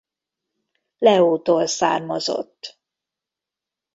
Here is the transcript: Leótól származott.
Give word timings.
Leótól 0.97 1.67
származott. 1.67 2.79